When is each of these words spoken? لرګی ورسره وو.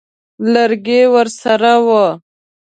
لرګی 0.53 1.01
ورسره 1.13 1.73
وو. 1.85 2.05